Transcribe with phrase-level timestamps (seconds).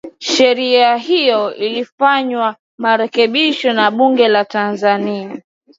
[0.19, 5.41] sheria hiyo ilifanyiwa marekebisho na bunge la tanzania